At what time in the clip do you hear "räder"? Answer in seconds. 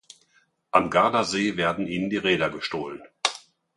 2.17-2.49